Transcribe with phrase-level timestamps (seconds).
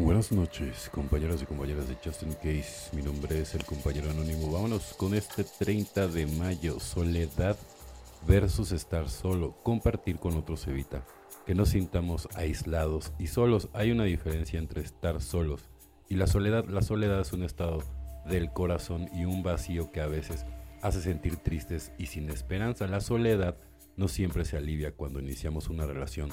[0.00, 2.88] Buenas noches, compañeros y compañeras de Justin Case.
[2.96, 4.50] Mi nombre es el compañero anónimo.
[4.50, 6.80] Vámonos con este 30 de mayo.
[6.80, 7.58] Soledad
[8.26, 9.54] versus estar solo.
[9.62, 11.04] Compartir con otros evita.
[11.44, 13.68] Que nos sintamos aislados y solos.
[13.74, 15.68] Hay una diferencia entre estar solos
[16.08, 16.64] y la soledad.
[16.64, 17.82] La soledad es un estado
[18.24, 20.46] del corazón y un vacío que a veces
[20.80, 22.86] hace sentir tristes y sin esperanza.
[22.86, 23.58] La soledad
[23.98, 26.30] no siempre se alivia cuando iniciamos una relación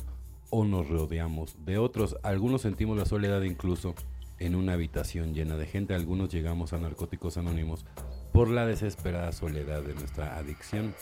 [0.50, 2.18] o nos rodeamos de otros.
[2.24, 3.96] Algunos sentimos la soledad incluso
[4.40, 5.94] en una habitación llena de gente.
[5.94, 7.86] Algunos llegamos a Narcóticos Anónimos
[8.32, 10.94] por la desesperada soledad de nuestra adicción.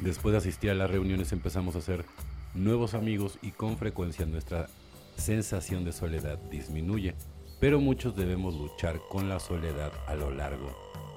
[0.00, 2.04] Después de asistir a las reuniones empezamos a hacer
[2.54, 4.68] nuevos amigos y con frecuencia nuestra
[5.16, 7.14] sensación de soledad disminuye.
[7.60, 10.70] Pero muchos debemos luchar con la soledad a lo largo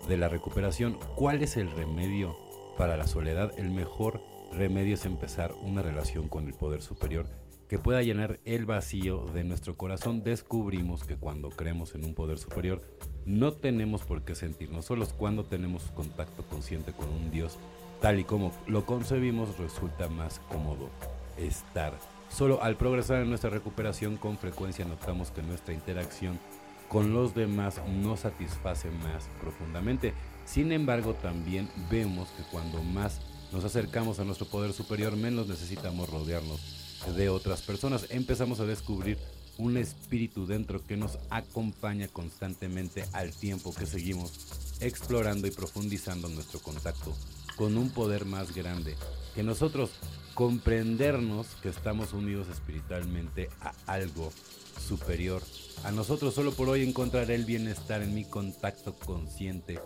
[0.07, 0.97] de la recuperación.
[1.15, 2.35] ¿Cuál es el remedio
[2.77, 3.51] para la soledad?
[3.57, 7.27] El mejor remedio es empezar una relación con el poder superior
[7.71, 10.23] que pueda llenar el vacío de nuestro corazón.
[10.23, 12.81] Descubrimos que cuando creemos en un poder superior,
[13.25, 15.13] no tenemos por qué sentirnos solos.
[15.13, 17.57] Cuando tenemos contacto consciente con un Dios
[18.01, 20.89] tal y como lo concebimos, resulta más cómodo
[21.37, 21.93] estar
[22.29, 22.61] solo.
[22.61, 26.41] Al progresar en nuestra recuperación, con frecuencia notamos que nuestra interacción
[26.89, 30.13] con los demás nos satisface más profundamente.
[30.43, 33.21] Sin embargo, también vemos que cuando más
[33.53, 36.81] nos acercamos a nuestro poder superior, menos necesitamos rodearnos
[37.15, 38.07] de otras personas.
[38.09, 39.17] Empezamos a descubrir
[39.57, 44.31] un espíritu dentro que nos acompaña constantemente al tiempo que seguimos
[44.79, 47.13] explorando y profundizando nuestro contacto
[47.55, 48.95] con un poder más grande
[49.35, 49.91] que nosotros
[50.33, 54.31] comprendernos que estamos unidos espiritualmente a algo
[54.79, 55.41] superior
[55.83, 56.33] a nosotros.
[56.33, 59.79] Solo por hoy encontraré el bienestar en mi contacto consciente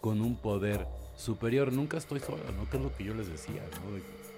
[0.00, 0.86] con un poder
[1.16, 1.72] superior.
[1.72, 2.68] Nunca estoy solo, ¿no?
[2.68, 4.31] Que es lo que yo les decía, ¿no?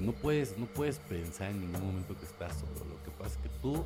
[0.00, 2.84] No puedes, no puedes pensar en ningún momento que estás solo.
[2.88, 3.84] Lo que pasa es que tú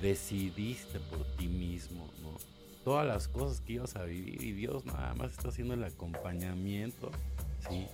[0.00, 2.36] decidiste por ti mismo, ¿no?
[2.84, 7.10] Todas las cosas que ibas a vivir y Dios nada más está haciendo el acompañamiento,
[7.68, 7.86] ¿sí?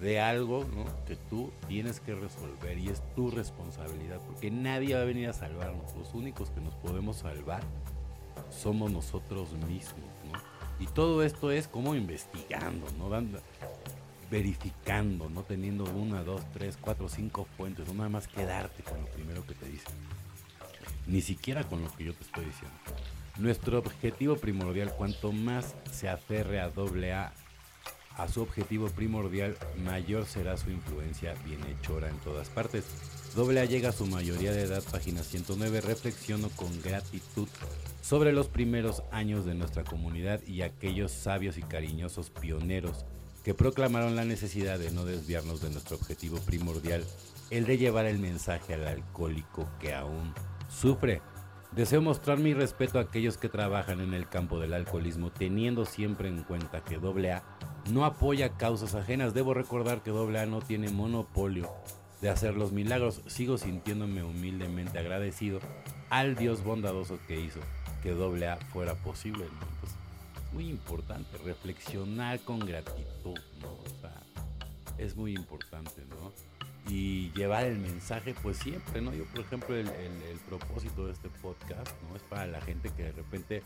[0.00, 0.66] De algo.
[1.06, 5.32] Que tú tienes que resolver y es tu responsabilidad, porque nadie va a venir a
[5.32, 5.94] salvarnos.
[5.96, 7.62] Los únicos que nos podemos salvar
[8.50, 10.04] somos nosotros mismos.
[10.78, 13.08] Y todo esto es como investigando, ¿no?
[14.30, 19.06] Verificando, no teniendo una, dos, tres, cuatro, cinco fuentes, no nada más quedarte con lo
[19.06, 19.92] primero que te dicen.
[21.06, 22.76] Ni siquiera con lo que yo te estoy diciendo.
[23.38, 27.32] Nuestro objetivo primordial, cuanto más se aferre a doble A
[28.16, 32.84] a su objetivo primordial, mayor será su influencia bienhechora en todas partes.
[33.34, 37.46] Doble llega a su mayoría de edad, página 109, reflexiono con gratitud
[38.00, 43.04] sobre los primeros años de nuestra comunidad y aquellos sabios y cariñosos pioneros
[43.46, 47.04] que proclamaron la necesidad de no desviarnos de nuestro objetivo primordial,
[47.50, 50.34] el de llevar el mensaje al alcohólico que aún
[50.68, 51.22] sufre.
[51.70, 56.28] Deseo mostrar mi respeto a aquellos que trabajan en el campo del alcoholismo, teniendo siempre
[56.28, 57.44] en cuenta que AA
[57.92, 59.32] no apoya causas ajenas.
[59.32, 61.70] Debo recordar que AA no tiene monopolio
[62.20, 63.22] de hacer los milagros.
[63.28, 65.60] Sigo sintiéndome humildemente agradecido
[66.10, 67.60] al Dios bondadoso que hizo
[68.02, 69.44] que AA fuera posible.
[69.44, 70.05] es
[70.52, 73.72] muy importante reflexionar con gratitud, ¿no?
[73.72, 74.22] O sea,
[74.98, 76.32] es muy importante, ¿no?
[76.88, 79.12] y llevar el mensaje, pues siempre, ¿no?
[79.12, 79.88] Yo, por ejemplo, el,
[80.48, 82.16] propósito de este podcast, ¿no?
[82.16, 83.62] Es para la gente que de repente,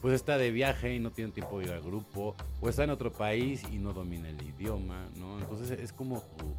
[0.00, 2.90] pues está de viaje y no tiene tiempo de ir al grupo, o está en
[2.90, 5.38] otro país y no domina el idioma, ¿no?
[5.38, 6.54] Entonces es como tu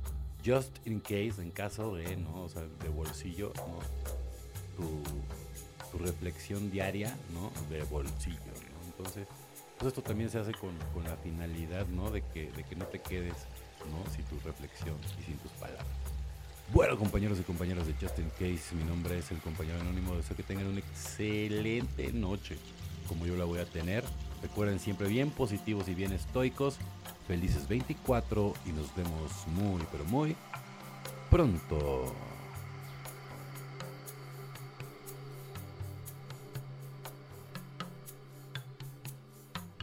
[0.46, 2.44] just in case, en caso de, ¿no?
[2.44, 3.80] O sea, de bolsillo, ¿no?
[4.78, 7.52] Tu, tu reflexión diaria, ¿no?
[7.70, 8.86] De bolsillo, ¿no?
[8.86, 9.28] Entonces,
[9.78, 12.12] pues esto también se hace con, con la finalidad, ¿no?
[12.12, 13.36] De que, de que no te quedes
[13.92, 14.12] ¿no?
[14.12, 15.86] Sin tu reflexión y sin tus palabras.
[16.74, 20.16] Bueno, compañeros y compañeras de Justin Case, mi nombre es el compañero anónimo.
[20.16, 22.58] Deseo que tengan una excelente noche,
[23.08, 24.04] como yo la voy a tener.
[24.42, 26.78] Recuerden siempre bien positivos y bien estoicos.
[27.28, 30.36] Felices 24 y nos vemos muy, pero muy
[31.30, 32.14] pronto.